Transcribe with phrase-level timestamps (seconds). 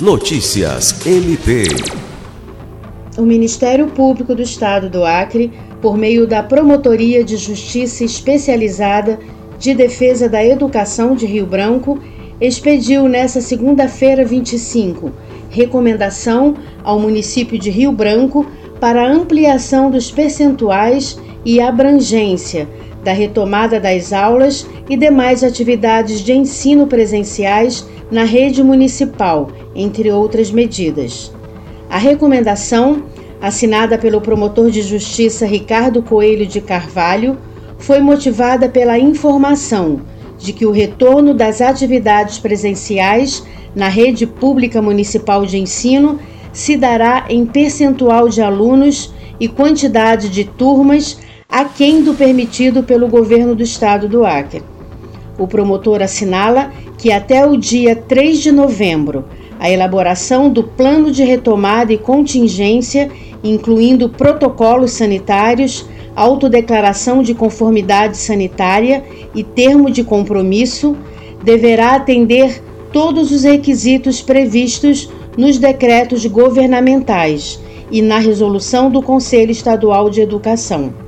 [0.00, 1.64] Notícias MP.
[3.18, 9.18] O Ministério Público do Estado do Acre, por meio da Promotoria de Justiça Especializada
[9.58, 11.98] de Defesa da Educação de Rio Branco,
[12.40, 15.10] expediu nesta segunda-feira 25
[15.50, 16.54] recomendação
[16.84, 18.46] ao município de Rio Branco
[18.78, 22.68] para ampliação dos percentuais e abrangência
[23.08, 30.50] da retomada das aulas e demais atividades de ensino presenciais na rede municipal, entre outras
[30.50, 31.32] medidas.
[31.88, 33.04] A recomendação,
[33.40, 37.38] assinada pelo promotor de justiça Ricardo Coelho de Carvalho,
[37.78, 40.02] foi motivada pela informação
[40.36, 43.42] de que o retorno das atividades presenciais
[43.74, 46.18] na rede pública municipal de ensino
[46.52, 51.16] se dará em percentual de alunos e quantidade de turmas
[51.50, 54.62] aquém do permitido pelo governo do estado do Acre.
[55.38, 59.24] O promotor assinala que até o dia 3 de novembro,
[59.58, 63.10] a elaboração do plano de retomada e contingência,
[63.42, 69.02] incluindo protocolos sanitários, autodeclaração de conformidade sanitária
[69.34, 70.94] e termo de compromisso,
[71.42, 77.58] deverá atender todos os requisitos previstos nos decretos governamentais
[77.90, 81.07] e na resolução do Conselho Estadual de Educação.